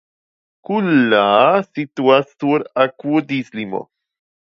Kullaa 0.69 1.51
situas 1.67 2.31
sur 2.45 2.65
akvodislimo. 2.85 3.83